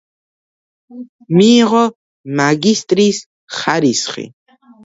[1.41, 1.83] მიიღო
[2.41, 3.23] მაგისტრის
[3.59, 4.29] ხარისხი.